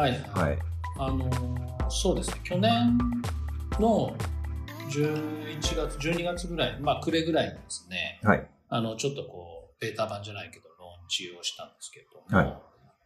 [0.00, 0.58] はい、はい。
[0.98, 2.96] あのーそうですね、去年
[3.78, 4.16] の
[4.88, 8.48] 11月、12月ぐらい、まあ、暮れぐらいにですね、はい。
[8.68, 12.58] あの、ちょっとこう、ベータ版じゃないけど、ローンチをしたんですけれども、はい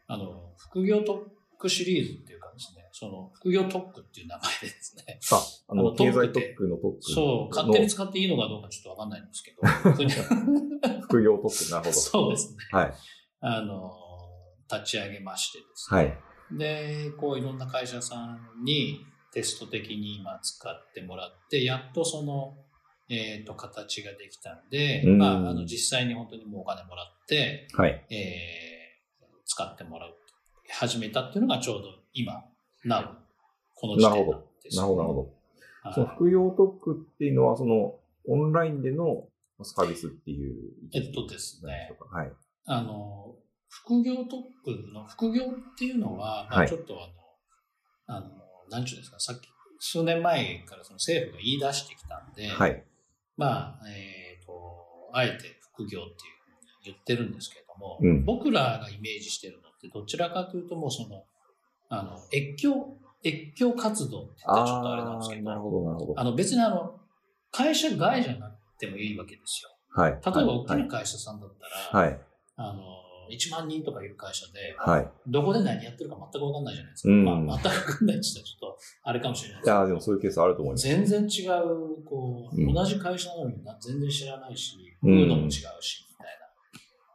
[0.07, 7.15] あの、副業特区シリーズっていうかですね、その、副業特区っていう名前でですね、 さあ、あの、経済特区の特区の。
[7.15, 9.67] そう、勝手に使っていいのかどうかちょっとわかんないんですけど、
[11.03, 11.93] 副業特区、なるほど。
[11.93, 12.59] そうですね。
[12.71, 12.95] はい。
[13.41, 13.91] あの、
[14.71, 16.34] 立ち上げましてですね、はい。
[16.57, 22.57] で、こういろんな会社さんにテスト的に今使ってもらって、やっとその、
[23.09, 28.07] えっ、と、形ができたんで、うんまあ、あの、実際に本当にもうお金もらって、はい。
[28.11, 28.65] えー
[29.45, 30.15] 使ってもらう、
[30.71, 32.45] 始めたっていうのがちょうど今、
[32.85, 33.09] なる、
[33.75, 35.21] この時点なんですよなるほど、なるほど。
[35.21, 37.97] はいその副業特区っていうのは、その、
[38.27, 39.29] オンラインでの
[39.63, 40.55] サービスっていう
[40.95, 41.93] えっとですね。
[42.11, 42.33] はい。
[42.65, 43.35] あの、
[43.83, 44.29] 副業特
[44.65, 46.95] 区の、副業っていうのは、まあ、はいちょっと
[48.07, 48.29] あの、あの、
[48.71, 49.49] なんちゅうんですか、さっき、
[49.81, 52.85] 数年前からその政府が言い出してきたんで、はい。
[53.37, 56.17] まあ、えっ、と、あえて副業っていうふうに
[56.85, 61.25] 言ってるんですけれども、うん僕らがイメージしてるのって、どちらかというともうその、
[61.89, 66.21] あの、越境、越境活動って言ったらちょっとあれなんですけど、なるほど、なるほど。
[66.21, 67.01] あの別にあの、
[67.51, 69.71] 会社外じゃなくてもいいわけですよ。
[69.95, 70.13] はい。
[70.13, 71.51] 例えば大きはない会社さんだっ
[71.93, 72.21] たら、はい。
[72.57, 72.83] あの、
[73.31, 75.09] 1万人とかいる会社で、はい。
[75.27, 77.09] どこで何やってるか全く分かんないじゃないですか。
[77.13, 80.89] うんまあ、全く分かんないって言ったらちょっと、あれかもしれないいやーでもそういうケースあると思います。
[80.89, 86.27] 全然違う、こう、うん同じ会社なのにな全然知らないし、うん風土も違うし、みたい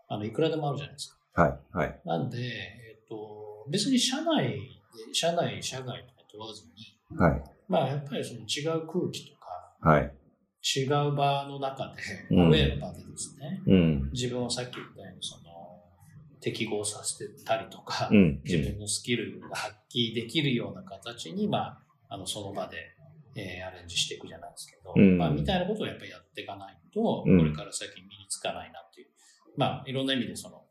[0.09, 0.15] な。
[0.15, 1.41] あの、いくらでもあるじゃないですか。
[1.41, 1.59] はい。
[1.71, 2.01] はい。
[2.05, 7.43] なんで、えっと、別に社内で、社内、社外とか問わずに、はい。
[7.67, 10.13] まあ、やっぱりその違う空気とか、はい。
[10.61, 14.09] 違う場の中で、うんアウェーの場でですね、うん。
[14.11, 15.48] 自分をさっき言ったように、その、
[16.41, 18.41] 適合させてたりとか、うん。
[18.43, 21.79] 自分のスキルが発揮できるような形に、まあ、
[22.09, 22.77] あのその場で、
[23.35, 29.07] えーアレンジしていくじゃないですけど、うんまあ、みたいなことをやっぱりやっていかないと、うんこれから先身につかないなっていう、
[29.57, 30.63] まあ、いろんな意味でその、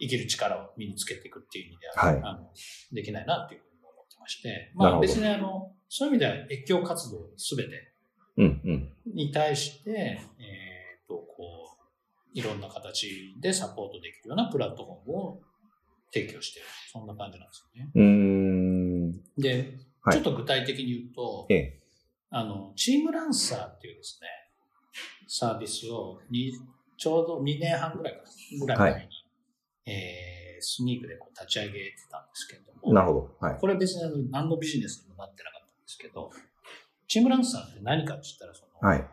[0.00, 2.50] 生きる力を身につけていくっていう意味では、はいあの
[2.92, 7.90] できないなっていうふうに思ってまして、まあ別にあの、そういう意味では越境活動すべて
[8.36, 8.60] うん。
[8.64, 8.92] うん。
[9.14, 10.69] に対して、えっ、と、こう、
[12.34, 15.40] いろんな形でサポートできるようなプラットフォームを
[16.12, 16.68] 提供している。
[16.92, 17.90] そんな感じなんですよね。
[17.94, 19.12] うーん。
[19.36, 21.80] で、はいちょっと具体的に言うと、ええ。
[22.30, 24.28] あの、チームランサーっていうですね、
[25.28, 26.52] サービスをに
[26.96, 28.20] ちょうど2年半ぐらいか
[28.60, 29.08] ぐらい前
[29.86, 33.36] に、えースニークでこう立ち上げてたんですけれども、なるほど。
[33.40, 33.58] はい。
[33.58, 36.30] これは別にあの何のビジネスにもなってなかったんですけど、
[37.08, 39.08] チームランサーって何かって言ったら、その、はい。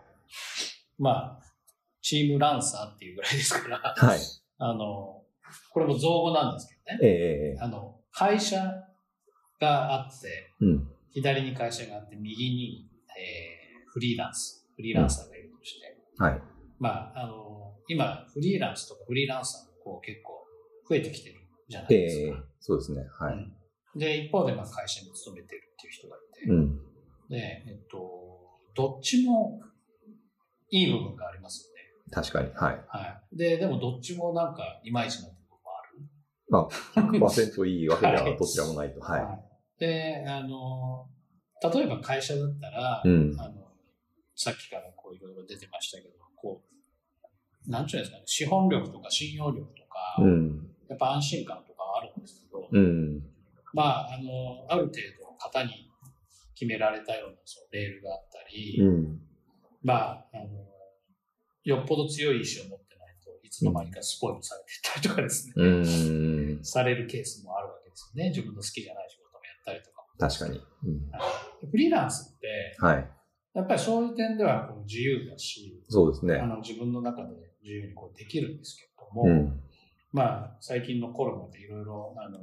[0.99, 1.46] まあ、
[2.07, 4.19] チームランサーっていうぐらいですから、はい。
[4.59, 5.23] あの、
[5.73, 6.99] これも造語なんですけどね。
[7.03, 7.59] ええええ。
[7.59, 8.57] あの、会社
[9.59, 10.87] があって、うん。
[11.11, 16.41] 左に会社があって、右に、えーフリーランス、フリーランサーがいるとして、はい。
[16.77, 20.45] まあ、あの、今、フリーランスとかフリーランサーもこう結構
[20.87, 22.43] 増えてきてるじゃないええですか。
[22.59, 23.01] そうですね。
[23.19, 23.33] はい。
[23.33, 23.53] うん
[23.95, 26.77] で、一方でまあ会社に勤めてるっていう人がいて、うん。
[27.29, 27.97] で、えっと、
[28.75, 29.59] どっちも
[30.69, 31.76] いい部分がありますよね。
[32.11, 32.49] 確かに。
[32.53, 32.81] はい。
[32.87, 33.37] はい。
[33.37, 36.07] で、でもどっちもなんかいまいちな部分もある。
[36.49, 36.69] まあ、
[36.99, 38.99] 100%いいわけでははいどちらもないと。
[39.01, 39.79] はい。
[39.79, 41.09] で、あの、
[41.73, 43.35] 例えば会社だったら、うん。
[43.39, 43.67] あの、
[44.35, 46.63] さっきからこういろいろ出てましたけど、こ
[47.67, 50.69] う、なんちゅうんですかね、資本力とか信用力とか、うん。
[50.87, 53.23] やっぱ安心感とかはあるんですけど、うん。
[53.73, 55.91] まあ、あの、ある程度型に
[56.55, 59.21] 決められたようなそのレールがあったり、うん。
[59.83, 60.45] まあ、あの、
[61.69, 66.59] よっぽど強い意志を持ってないといつの間にかスポイルされていったりとかですね、うん。
[66.63, 68.29] されるケースもあるわけですよね。
[68.29, 70.05] 自分の好きじゃない仕事もやったりとか。
[70.17, 70.61] 確かに。
[70.85, 71.69] うん。
[71.69, 72.47] フリーランスって、
[72.79, 73.09] はい。
[73.53, 76.47] やっぱりそういう点ではこう自由だし、そうですねあ。
[76.47, 79.59] の自分の中で自由にこうできるんですけれども、うん。
[80.13, 82.39] まあ最近のコロナでいろいろあの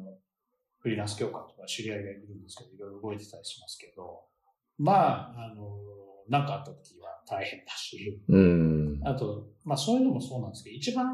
[0.81, 4.21] フリーランス協会とか知り合いがいるんですけど、いろいろ動いてたりしますけど、
[4.77, 5.79] まあ、あの、
[6.29, 8.74] なんかあった時は大変だし、うん。
[9.05, 11.07] あと、まあそういうのもそうなんですけど、一番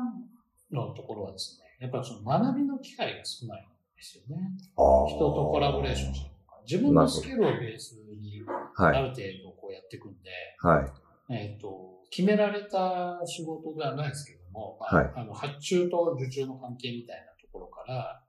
[0.70, 3.66] のところはですね、やっぱりその学びの機会が少ないん
[3.96, 4.36] ですよね。
[4.76, 8.42] 人とコラボレーションしたりとか、自分のスキルをベースに
[8.74, 8.96] はい。
[8.96, 10.82] ある程度こうやっていくんで、は
[11.28, 11.34] い。
[11.34, 18.22] えっ、と、決められた仕事ではないですけども、まあはいあの発注と受注の関係みたいなところから、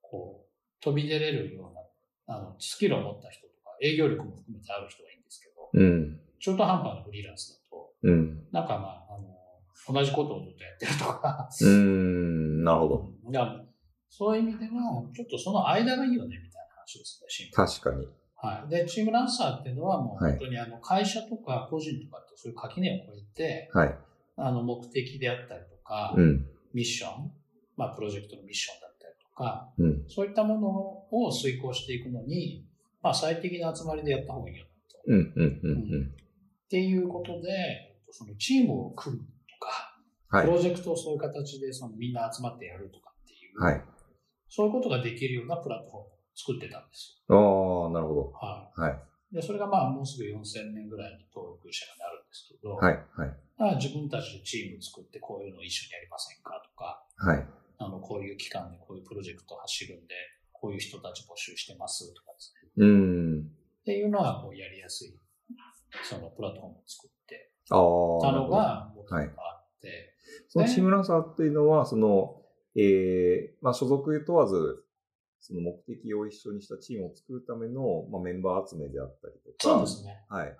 [0.00, 6.20] こう、飛び出れるような、あの、スキルを持った人とか、営業力も含めてある人がいいんですけど、うん。
[6.38, 8.46] 中途半端なフリーランスだと、うん。
[8.52, 11.48] なんかまあ、あの、同じことをずっとやってるとか。
[11.60, 13.08] うーん、なるほど。
[13.30, 13.46] いや
[14.08, 18.08] そういう意味では、ちょっとその間がいいよね、みたいな話ですね、シンプルに確かに。
[18.36, 18.70] はい。
[18.70, 23.98] で、チームランサーっていうのはもうはい本当にあの会社とか個人とかってそういう垣根を越えて、はい。
[24.36, 26.46] あの目的であったりとか、うん。
[26.72, 27.32] ミッション、
[27.76, 30.04] まあプロジェクトのミッションだったりとか、うん。
[30.08, 30.68] そういったもの
[31.16, 32.66] を遂行していくのに、
[33.02, 34.98] まあ最適な集まりでやった方がいいよねと。
[35.06, 35.32] うん。
[35.36, 35.60] うん。
[35.62, 35.70] うん。
[35.70, 36.02] うん。
[36.04, 39.96] っていうことで、そのチームを組むとか、
[40.28, 40.52] はいプ。
[40.52, 43.82] ロジェクトをそういう形でそのみんな集まってやるとかっていう、はい。
[44.48, 48.32] そういうことができるようなプラットフォームを作ってたんですああ、なるほよ。
[48.34, 48.82] はど。
[48.82, 48.94] はい。
[49.32, 49.34] い。
[49.34, 52.98] で、それがまあもうすぐ4000年ぐらいに登録者がなるんですけど、はい。
[53.14, 53.36] はい。
[53.58, 57.46] まあ自分たちでチーム作ってこういうのを一緒にやりませんかとか、はい。
[57.78, 60.14] あの、こういう期間でこういうプロジェクトを走るんで、
[60.52, 62.70] こういう人たち募集してますとかですね。
[62.76, 63.40] うーん。
[63.40, 65.14] っていうのはこうやりやすい、
[66.02, 67.10] そのプラットフォームを作っ。
[67.70, 70.14] たのが元々あって、
[70.48, 72.42] そのチームランサーっていうのは、その、
[72.76, 74.84] ええまあ、所属問わず、
[75.40, 80.24] その目的を一緒にしたチームを作るための、まあ、メンバー集めであったりとか、そうですね。
[80.28, 80.46] はい。
[80.46, 80.56] はい。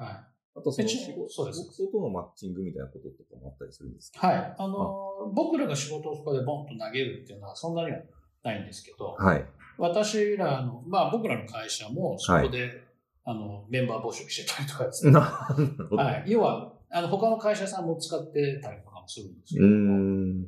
[0.57, 4.55] あとその仕事そうです仕事とのマッチングみたいなこととかもあったりするんですかはい。
[4.59, 7.99] あの、僕らが仕事をそこでボンと投げるっていうのはそんなには
[8.43, 9.45] ないんですけど、はい。
[9.79, 12.83] 私らの、まあ僕らの会社もそこで、
[13.25, 15.13] あの、メンバー募集してたりとかですね。
[15.19, 16.31] はい。
[16.31, 19.67] 要は、あの、他の会社さんも使ってたりとかもするんですけど。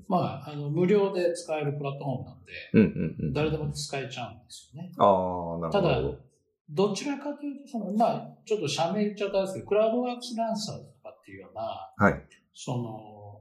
[0.09, 3.33] まあ、あの、無料で使えるプラットフォームなんで、うんうんうん。
[3.33, 4.93] 誰でも使えちゃうんですよね。
[4.99, 6.19] ああ、なるただほど。、
[6.71, 12.23] どちらかというと、その、まあ、ちょっと社名言っちゃったんですけど、クラウドワークスランサーズとかっていうような、はい。
[12.55, 13.41] その、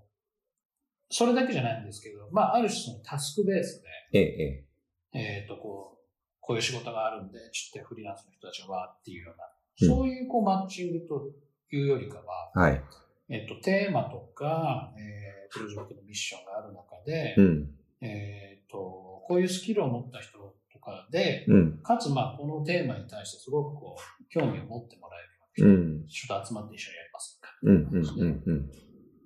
[1.09, 3.83] それだけじゃないんですけど、まあ、ある種そのタスクベース
[4.13, 4.65] ええ、え
[5.11, 6.01] で、えっ、と、こう、
[6.39, 11.31] こういう仕事があるんで、ちょっとフリーランスの人たちがわーっていうような、うんそういうこうマッチングと
[11.75, 12.59] いうよりかは、え。
[12.59, 12.81] はい。
[13.29, 17.69] えっ、と、テーマとか、えー、プロジェクトのミッションがある中で、うん。
[18.01, 21.79] えっ、と、こういうスキルを持った人とかで、うん。
[21.83, 26.07] かつ、まあ、このテーマに対してすごくこう、興味を持ってもらえるような人、うん。
[26.07, 27.49] ちょっと集まって一緒にやりませんか。
[27.63, 27.75] うん。
[27.75, 28.19] うん。
[28.19, 28.43] うん。
[28.45, 28.71] うん。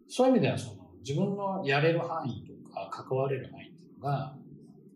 [0.07, 4.35] そういう意味では、その、自分のやれる範囲とか、関われる範囲っていうのが、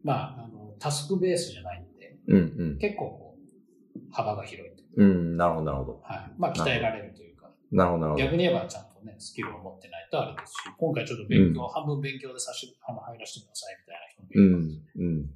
[0.04, 2.38] まあ、あの、タスクベースじゃないんで、うん。
[2.38, 2.78] うん。
[2.78, 5.38] 結構こう、幅が広いといううん。
[5.38, 5.94] なるほど、なるほど。
[6.00, 6.34] か、はい。
[6.38, 7.29] まあ、鍛えられるというか、
[7.72, 8.24] なるほど、なるほど。
[8.26, 15.08] 逆に言えばちゃんとね、スキルを持ってないとあれですし、今回ちょっと勉強、半分勉強でさし、あの、入らせてくださいみたいな人もいるうん。
[15.08, 15.30] うん。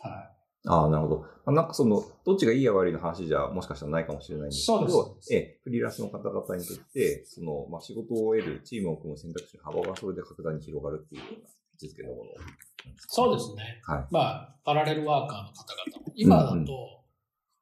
[0.00, 1.20] はああ、なるほど。
[1.20, 12.30] まあ、なんかその、どっちがいいや悪いの話じゃもしかしたらないかもしれないんですけど、そうですええ、フリーランスの方々にとって、その、まあ、仕事を得る、チームを組む選択肢の幅がそれで格段に広がるっていうような位置づけのもの。
[13.06, 13.80] そうですね。
[13.84, 14.06] はい。
[14.10, 16.97] まあ、パラレルワーカーの方々も、今だうんうんと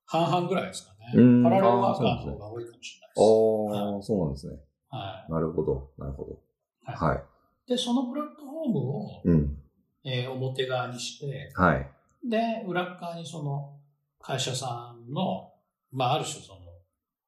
[0.06, 1.12] 半々ぐらいですかね。
[1.14, 3.20] うんパラレルワーカーの方が多いかもしれないです。
[3.20, 4.56] ああ、そうなんですね。
[4.88, 6.32] はなるほど、なるほど。
[6.32, 6.36] い。
[6.84, 7.24] はいはい。
[7.68, 9.58] で、そのプラットフォームを、うん。
[10.04, 11.90] えー表側にして、はい。
[12.28, 13.80] で、裏側にその
[14.20, 15.52] 会社さんの、
[15.92, 16.60] まあ、ある種その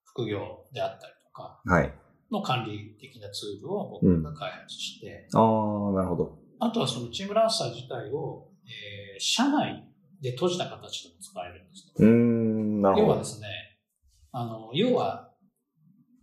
[0.05, 1.93] 副業であったりとかはい。
[2.31, 6.39] の管理的なツールを僕が開発して、ああ、なるほど。
[6.61, 9.85] あとはそのチームランサー自体を、えー社内
[10.23, 12.48] で閉じた形でも使えるんですうーん、
[12.81, 13.25] なるほど要はで。
[13.25, 13.47] すね、
[14.33, 15.31] あの、要は、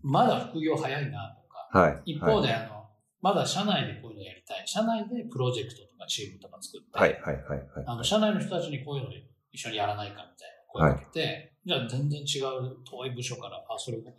[0.01, 2.13] まだ副業早いなとか、はい。
[2.13, 2.85] 一方で、あの、
[3.21, 4.63] まだ社内でこういうのやりたい。
[4.67, 7.85] 社内でプロジェクトとかチームとか作って、はい、はい、はい、はい。
[7.88, 9.09] あの、社内の人たちにこういうの
[9.51, 14.17] 一緒にやらないかみたいな声をかけて、じゃあ全然違う遠い部署から、あ、それ僕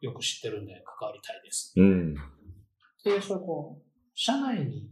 [0.00, 1.72] よく知ってるんで関わりたいです。
[1.76, 2.14] うん。
[3.04, 3.82] で、それこう、
[4.14, 4.90] 社内に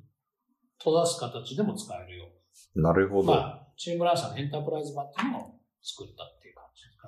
[0.79, 2.27] 閉ざす形でも使えるよ
[2.75, 2.91] うな。
[2.91, 3.33] なるほど。
[3.33, 6.36] まあ、チームランサーのエンタープライズ版っていうのを作ったっ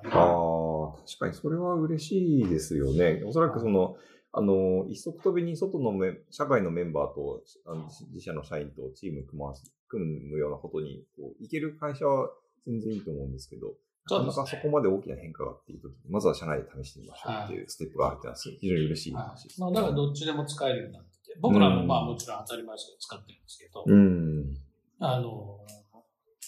[0.05, 3.21] ああ、確かにそれは嬉しいですよね。
[3.25, 3.95] おそらくその、
[4.31, 9.53] あの、一足飛びに外のメ社外のメンバーとあの自社の社員とチーム組ま
[9.87, 12.29] 組むようなことにこういける会社は
[12.67, 13.73] 全然いいと思うんですけど、
[14.09, 24.57] なかなかそこまで大きな変化があっていうときに、まずは社内で試してみましょうっていうステップがあるってのは非常に嬉しいは話です、いまあ、だからどっちでも使えるようになってて、僕らもまあもちろん当たり前ですけど使ってるんですけど、うん。
[24.99, 25.59] あの、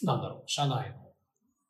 [0.04, 1.12] なんだろう、社内の、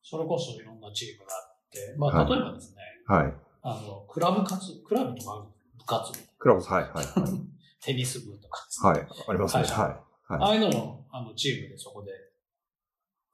[0.04, 3.34] それこそいろんなチームがあって、まあはい例えばですね、はい。
[3.64, 5.46] あの、クラブ活、クラブとか
[5.78, 7.06] 部活部、クラブス、はい、はい、はい。
[7.82, 9.64] テニス部とか、はい、ありますね。
[9.64, 9.72] はい。
[10.28, 10.52] あはい。
[10.52, 12.12] あいうののあのチームでそこで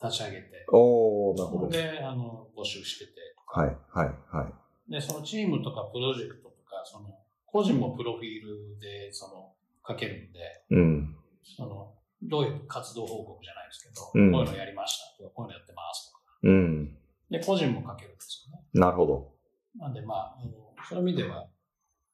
[0.01, 1.69] 立ち上げて、おー、なるほど。
[1.69, 3.13] で、あの、募集してて、
[3.47, 4.49] はい、はい、は
[4.87, 4.91] い。
[4.91, 7.13] で、そのチームとかプロジェクトとか、その、
[7.45, 9.53] 個人もプロフィールで、その、
[9.87, 10.39] 書けるんで、
[10.71, 11.15] うん。
[11.43, 16.23] その、どういう活動報告じゃないですけど、うんこういうのやりましたとか、こういうのやってますとか。
[16.43, 16.96] うん。
[17.29, 18.63] で、個人も書けるんですよね。
[18.73, 19.33] なるほど。
[19.79, 20.51] なんで、まあ、あの
[20.89, 21.47] そういう意味では、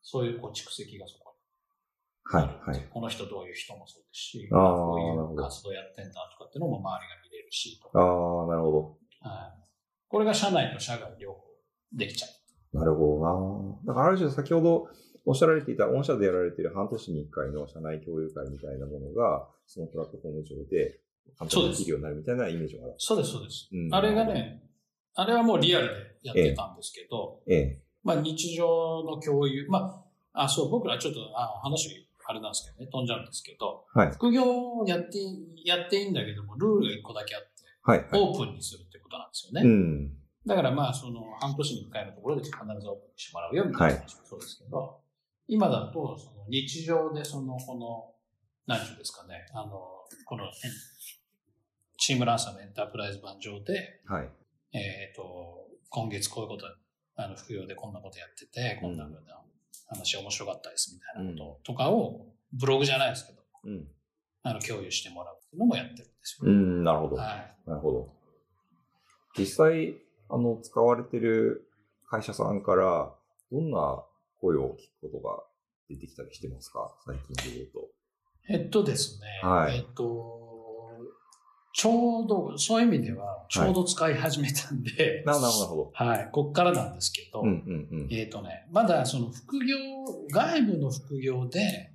[0.02, 1.24] そういうこう蓄積がそこ
[2.26, 2.88] はい、はい。
[2.90, 9.30] この人どういう人もそうですし、あーこういう活動やってんだとかっていうのも周りが見れるし、とああ、なるほど。
[9.30, 9.60] はい、
[10.08, 11.42] これが社内と社外両方
[11.94, 12.28] できちゃ
[12.74, 12.78] う。
[12.78, 13.20] なるほ
[13.84, 13.94] どな。
[13.94, 14.88] だからある種先ほど
[15.26, 21.00] おっしゃられていた、御社でやられている半年に1回の社内共有会みたいなものが、そのプラットフォーム上で
[21.38, 22.96] 簡単にできるようになるみたいなイメージがある。
[22.98, 23.70] そうです、そうです。
[23.72, 24.64] うんあれが、ね、
[25.16, 25.94] あれはもうリアルで
[26.24, 27.82] やってたんですけど、ええ。
[28.04, 30.04] まあ日常の共有、ま
[30.34, 34.12] あ、あ、そう、僕らちょっと、あ話、あれなんですけどね、飛んじゃうんですけど、はい。
[34.12, 35.20] 副業をやって、
[35.64, 37.48] やっていいんだけども、ルールが一個だけあって、
[37.84, 38.00] はい。
[38.00, 38.08] はい。
[38.14, 39.62] オープンにするってことなんですよね。
[39.62, 40.12] うん。
[40.46, 45.00] だからまあ、その、半年に一回のところで必ずオープンにしてもらうよ、みたいな話もそうですけど、
[45.48, 48.12] 今だと、その、日常でその、この、
[48.66, 49.70] 何ていうんですかね、あの、
[50.26, 50.50] この、え
[51.98, 54.30] チームランサーのエンタープライズ版上で、はい。
[54.74, 56.66] えっ、と、今月こういうこと、
[57.16, 59.40] あの、副業でこんなことやってて、こんな風な
[59.88, 63.88] 話面白かったですみたいなこととかを、ブログじゃないですけど、うん。
[64.42, 66.52] あの、共有してもらうのもやってるんですよ。
[66.52, 67.16] うん、なるほど。
[67.16, 67.70] はい。
[67.70, 68.14] なるほど。
[69.38, 69.96] 実際、
[70.30, 71.70] あの、使われてる
[72.10, 73.14] 会社さんから、
[73.52, 74.04] どんな
[74.42, 75.44] 声を聞くことが
[75.90, 76.96] 出てきたりしてますか？
[77.06, 77.90] 最近で言うと。
[78.50, 80.43] えっとですね、はいえっと、
[81.74, 85.92] ちょうど、そういう意味では、ちょうど使い始めたんで、ななるほど。
[85.94, 88.08] はい、こっからなんですけど、うんうんうん。
[88.12, 89.76] えっ、とね、まだその副業、
[90.32, 91.92] 外部の副業で、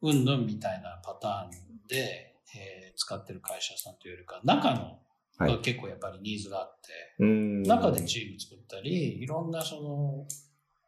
[0.00, 1.50] うんぬんみたいなパターン
[1.88, 4.98] で、えー使ってる会社さんというよりか、中の
[5.38, 7.62] はいが結構やっぱりニーズがあって、うん。
[7.62, 10.26] 中でチーム作ったり、いろんなその、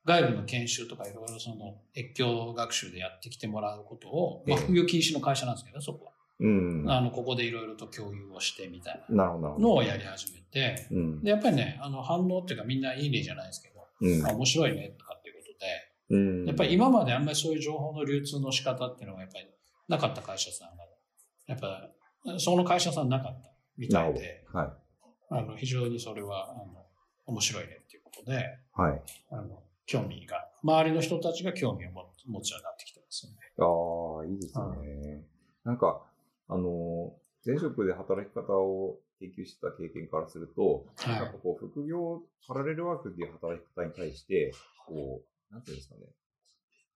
[0.04, 6.12] 外部の研修とかいろいろその越境学習でやってきてもらうことを、まあ、ええ副業禁止の会社なんですけど、そこは。
[6.40, 6.90] うん。
[6.90, 9.37] あの、ここでいろいろと共有をしてみたいな。
[9.37, 11.23] のをやり始めて、うん。
[11.23, 15.42] で、やっぱりね、あの、反応っていうかみんないいねじゃないですけど、うんあ面白いねとかっていうこ
[16.09, 16.47] とで、うん。
[16.47, 19.47] やっぱり今まであんまりそういう情報の流通の仕方っていうのがやっぱり
[19.88, 20.85] なかった会社さんが、
[21.47, 21.90] やっぱ
[22.38, 24.59] その会社さんなかったみたいで、ど。
[24.59, 24.70] はい。
[25.32, 26.87] あの非常にそれはあの
[27.26, 29.02] 面白いねっていうことで、はい。
[29.30, 33.38] あの興味が、周りの人たちが興味を持持つようになってきてますよね。
[33.59, 35.25] ああ、いいですね。
[35.64, 36.06] なんか、
[36.50, 37.14] あの、
[37.47, 44.52] 前職で働き方を研究してた経験からすると、なんはかこう、副業、パラレルワークっていう働き方に対して、
[44.87, 46.02] こう、なんていうんですかね。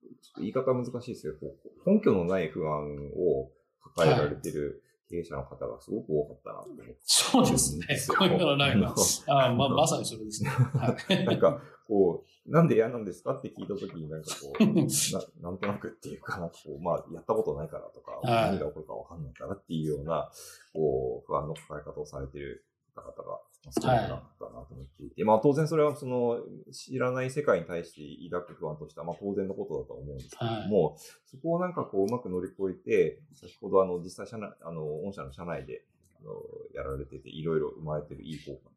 [0.05, 1.55] ちょっと言い方難しいですけど、
[1.87, 3.51] 根拠のない不安を
[3.95, 6.91] 抱えられてる経営者の方がすごく多かったなって。
[6.91, 6.95] い。
[7.05, 7.87] そうですね。
[8.19, 8.95] こういうのないわ。
[9.29, 10.51] あままさにそれですね。
[10.51, 14.65] はいなんか、こう、なんで嫌なんですかって聞いたときに、なんかこう、
[15.43, 18.51] ななんとなくっていうか、こう、まあ、やったことないからとか、はい。
[18.53, 20.31] 何が起こるかわかんないからっていうような、
[20.73, 22.65] こう、不安の抱え方をされている
[22.95, 26.41] 方々が少なかったなと思っていて、まあ、当然それはその、
[26.73, 35.85] 知らない世界に対して抱く不安としては、まあ、当然のことだと思うんですけれども、そこをなんかこう、うまく乗り越えて、先ほどあの、実際社内、あの、御社の社内で、
[36.21, 36.33] あの、
[36.75, 38.74] やられてて、いろいろ生まれてるいい効果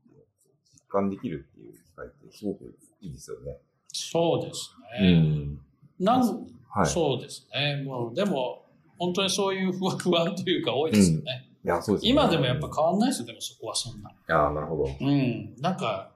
[0.89, 3.57] 感できるっていう機会ってすごくいいですよね。
[3.93, 5.57] そうですね。
[5.99, 6.85] なんはい。
[6.85, 7.83] そうですね。
[7.83, 8.65] もう、でも、
[8.99, 11.49] 本当にそういう不安不安というか多いですよね。
[11.63, 14.09] いや、そうですね今でもやっぱ変わんないですよ、でもそこはそんな。
[14.09, 14.85] いや、なるほど。
[15.01, 15.55] うん。
[15.59, 16.11] なんか、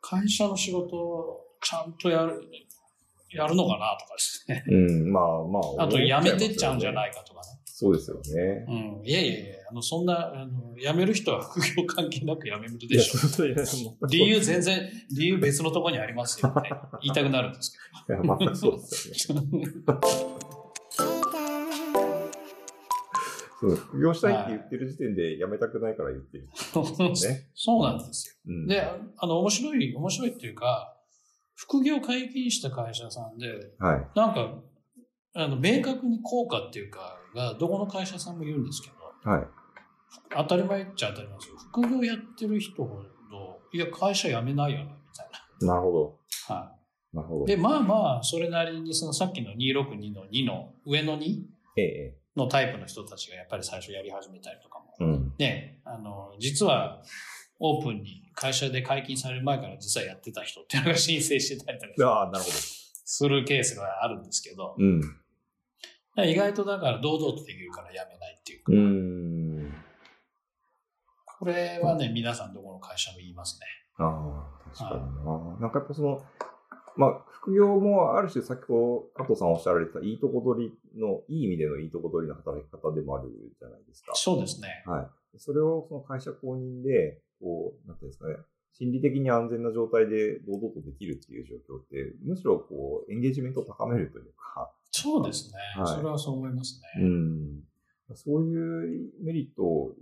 [0.00, 2.48] 会社の仕事をちゃんとやる、
[3.30, 4.64] やるのかなとかですね。
[4.68, 5.84] うん、まあまあ。
[5.84, 7.53] あと、辞めてっちゃうんじゃいないかとかね。
[7.76, 8.64] そうですよね。
[8.68, 9.04] うん。
[9.04, 13.18] いやいやいや、あの、そんな、あの、辞める人は副業関係なく辞めるでしょ。
[13.18, 13.56] そういや
[14.08, 16.70] 理由全然、理由別のところにありますよって
[17.02, 17.76] 言いたくなるんです
[18.08, 19.48] いや、全くそうですよね。
[23.58, 26.44] 副業したいって言ってる時点で辞めたくないから言ってる。
[26.44, 26.50] ね。
[27.56, 28.34] そうなんですよ。
[28.46, 28.66] うん。
[28.68, 30.96] で、あの、面白い、面白いっていうか、
[31.56, 33.48] 副業解禁した会社さんで、
[33.80, 34.06] はい。
[34.14, 34.62] なんか、
[35.34, 38.88] あの、明確に効果っていうか、が、どこの会社さんも言うんですけ
[39.24, 39.46] ど、はい。
[40.36, 41.56] 当たり前っちゃ当たり前ですよ。
[41.72, 46.16] 副業やってる人ほど、いや、会社辞めないよね、みたいなるほ
[46.48, 46.54] な。
[46.54, 46.76] は
[47.12, 47.20] ど。
[47.20, 47.44] なるほど。
[47.44, 47.46] い。
[47.46, 51.42] で、まあまあ、それなりに、そのさっきの262の2の上の2
[51.76, 52.16] ええ。
[52.36, 54.94] のタイプの人たちがやっぱり最初やり始めたりとかも。
[55.00, 55.34] うん。
[55.38, 57.02] ね、あの、実は、
[57.60, 64.76] オープンに会社で解禁される前から実はやってた人っていうのが申請してたりとかああ、なるほするケースがあるんですけど、ど。
[64.78, 65.00] うん。
[66.22, 69.74] 意外とだから堂々とできるからやめないっていうか、うーん。
[71.38, 73.66] これはね、皆さんどこの会社も言いますね。
[73.98, 75.60] ああ、確かにな。
[75.60, 76.22] なんかやっぱその、
[76.96, 84.12] まあ、副業もある種先ほど加藤さんおっしゃられたいいとこ取りの、いい意味でのいいとこ取りの働き方でもあるじゃないですか。
[84.14, 84.84] そうですね。
[84.86, 85.38] はい。
[85.38, 88.36] それをその会社公認で、こう、なんていうんですかね、
[88.72, 95.82] 心理的に安全な状態で堂々とできるっていう状況って、むしろこう、エンゲージメントを高めるというか、そうですね。
[95.82, 97.02] はいそれはそう思いますね。
[97.02, 98.14] うん。
[98.14, 99.92] そういうメリットを、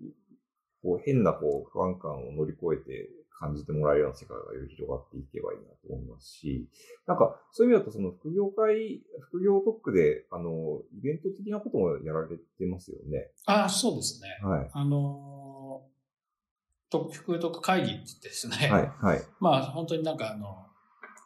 [0.82, 6.68] こう変なこう不安感を乗り越えて感じてもらえるような世界がより広がっていけばいいなと思いますし、
[7.06, 13.30] なんかそういう意味だとその副業会、副業特区で、あの、イベント的なこともやられてますよね。
[13.46, 14.28] ああ、そうですね。
[14.46, 14.70] はい。
[14.75, 19.22] あのー、特副特会議って言ってですね、はい、はい。
[19.40, 20.66] まあ本当になんかあの、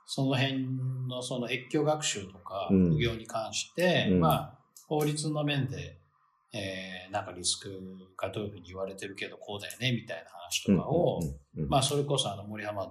[0.06, 0.64] その辺
[1.08, 4.58] のその越境学習とかうん副業に関して、うんまあ
[4.88, 5.98] 法律の面で、
[6.54, 7.68] えー、なんかリスク
[8.16, 11.20] がどういうふうに言われてるけどこうだよねみたいな話とかを、
[11.68, 12.90] まあそれこそあの森浜田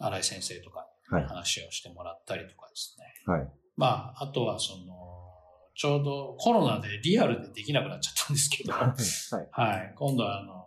[0.00, 3.32] の新井先生とかはいに話をしてもらったりとかですね。
[3.32, 3.48] はい。
[3.76, 5.12] まああとはその、
[5.74, 9.48] ちょうどコロナでリアルでできなくなっちゃったんですけど、 はい。
[9.50, 9.92] はい。
[9.94, 10.62] 今度は、あの、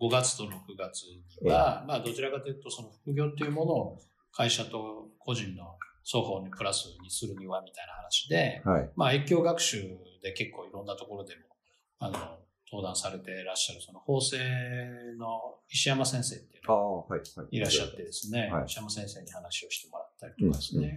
[0.00, 1.04] 5月と6月
[1.42, 3.98] には、まあ、どちらかというと、その副業っていうものを
[4.32, 8.90] 会社と個人の双方にプラスにするには、みたいな話で、はい。
[8.96, 9.82] まあ、越境学習
[10.22, 11.40] で結構いろんなところでも、
[11.98, 12.38] あの、
[12.72, 14.38] 登壇されていらっしゃる、その法政
[15.18, 17.16] の石山先生っていうのが
[17.50, 17.58] い。
[17.60, 20.86] らっしゃってですね、はい石山先生に話をしてもらったりとかですね。
[20.86, 20.96] うんうん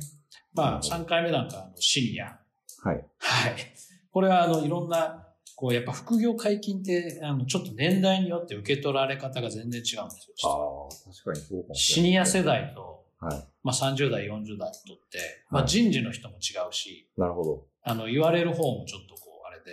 [0.55, 2.25] まあ、3回目なんか、あのシニア。
[2.83, 3.05] はい。
[3.17, 3.55] はい。
[4.11, 10.85] これは、あの、いろんな、こう、やっぱ副業解禁って、あの、ちょっと年代によって受け取られ方が全然違うんですよ実あは。
[10.85, 12.11] あ、確かにそうかもしシれない。
[12.11, 13.47] ニア世代と、はい。
[13.63, 17.65] まあ、30代、40代とって、まあ、はい人事の人も違うし、なるほど。
[17.83, 19.71] あの、言われる方もちょっとこう、あれで、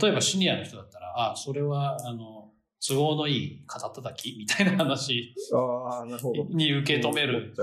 [0.00, 2.50] 例えばシニアの人だったら、あ、それは、あの、
[2.86, 6.44] 都合のいい肩叩きみたいな話ああ、なるほど。
[6.50, 7.54] に受け止め思る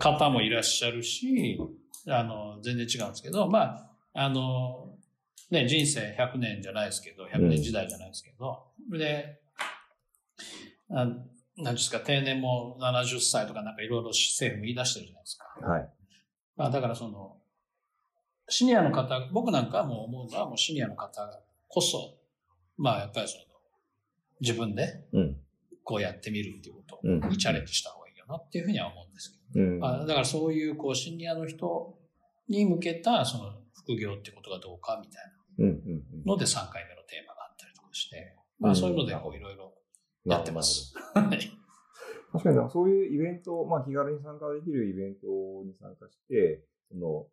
[0.00, 1.02] 方もいらっしゃる。
[1.02, 1.58] し
[2.06, 4.94] あの、全然違うんですけど、まあ、あの、
[5.50, 9.40] ね、人生100年じゃないですけど、100年時代じゃないですけど、で、
[10.90, 11.06] あ
[11.56, 15.46] なんですか、定年も70歳とかなんかいろいろ政府も言い出してるじゃないですか。
[15.66, 15.88] はい。
[16.56, 17.36] まあだからその、
[18.48, 22.16] シニアの方、僕なんかも思うのはもうシニアの方こそ、
[22.76, 23.44] まあやっぱりその、
[24.40, 25.36] 自分でうん。
[25.86, 27.20] こうやってみるっていうことうん。
[27.28, 29.84] にチャレンジした方がいいよなっていうふうには思うんですけど、うん。
[29.84, 31.96] あだからそういうこうシニアの人
[32.48, 35.22] に向けたその副業ってことがどうかみたい。
[35.56, 35.66] な
[36.32, 39.72] ので3回目のテーマがあったりとかして、まあそういうのでこういろいろ
[40.24, 40.94] やってます。
[41.14, 41.38] は い
[42.32, 45.26] 確かにな、そういうイベント、まあ、気軽に参加できるイベント
[45.64, 47.26] に参加して、その、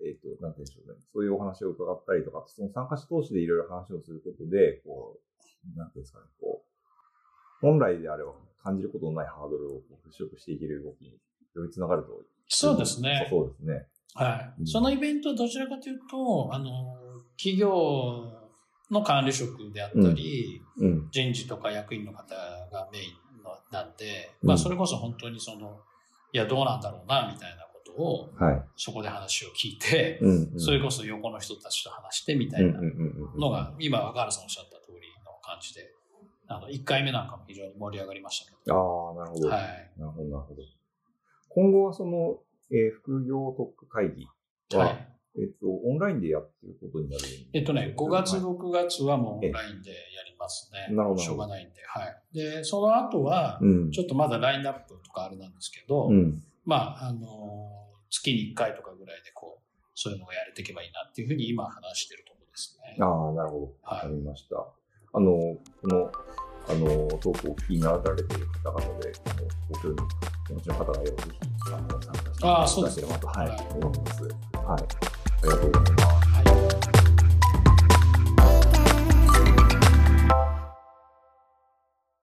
[0.00, 1.00] えっ、と、なんて言うんでしょうね。
[1.12, 5.18] そういうお話を伺ったりとか、その参加者同士でいろいろ話をすることで、こ
[5.74, 6.72] う、なんていうんですかね、こう、
[7.60, 11.18] 本来であれば感じることのないハードルをこう払拭していける動きに
[11.54, 12.22] よりつながると。
[12.48, 13.26] そうですね。
[13.28, 13.86] そうですね。
[14.14, 14.54] はい。
[14.60, 16.96] うんそのイベントはどちらかというと、あの、
[17.36, 18.31] 企業
[18.92, 21.08] の管理職であったり、うん。
[21.10, 22.34] 人事とか役員の方
[22.70, 23.08] がメイ
[23.40, 25.80] ンのなんで、うんまあそれこそ本当にその、
[26.32, 28.62] いや、どうなんだろうな、みたいなことを、はい。
[28.76, 30.60] そこで話を聞いて、うん、うん。
[30.60, 32.78] それこそ横の人たちと話してみたいな
[33.38, 35.90] のが、今、若原さんおっしゃった通りの感じで、
[36.48, 39.48] あの、1回目なんかも非常に盛り上がりましたけああ、なるほど、ど。
[39.48, 39.92] はい。
[39.96, 40.62] なるほど、なるほど。
[41.48, 42.38] 今後はその、
[42.70, 44.26] えー副業特区会議
[44.76, 45.11] は、はい。
[45.36, 50.94] えっと、オンラインでやってることになるえっとね、5月、はい6月はもうオンラインでやりますね。
[50.94, 51.82] なるほどしょうがないんで。
[51.86, 52.36] はい。
[52.36, 53.90] で、その後は、うん。
[53.90, 56.42] ちょっとまだラインナップとかあれなんですけど、うん。
[56.64, 59.62] まあ、あのー月に1回とかぐらいでこう、
[59.94, 62.96] そういうのがやれていけばいいなっていうふうに今話してるところですね。
[63.00, 63.62] ああ、なるほど。
[63.82, 64.56] わはいかりました。
[65.14, 66.12] あの、この、
[66.68, 69.96] あの、トークをお聞きになられている方々で、あのご興味
[70.50, 71.38] お持ちの方がいれば、ぜひ、
[71.72, 72.12] あの、参
[72.62, 74.22] 加していただければと、はい、はい思います。
[74.22, 75.21] はい。
[75.42, 77.01] 네.